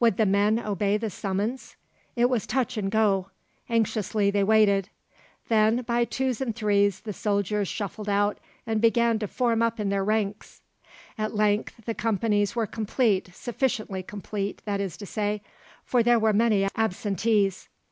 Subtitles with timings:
[0.00, 1.76] Would the men obey the summons?
[2.16, 3.30] It was touch and go.
[3.70, 4.88] Anxiously they waited.
[5.46, 9.88] Then by twos and threes the soldiers shuffled out and began to form up in
[9.88, 10.62] their ranks.
[11.16, 15.42] At length the companies were complete, sufficiently complete, that is to say,
[15.84, 17.68] for there were many absentees.